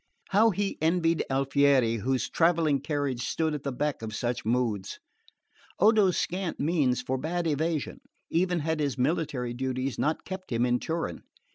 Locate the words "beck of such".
3.71-4.43